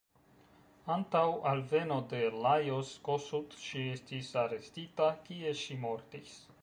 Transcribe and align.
Antaŭ 0.93 1.21
alveno 1.49 1.97
de 2.13 2.21
Lajos 2.45 2.93
Kossuth 3.09 3.61
ŝi 3.67 3.85
estis 3.99 4.33
arestita, 4.45 5.11
kie 5.29 5.53
ŝi 5.63 5.79
mortis. 5.85 6.35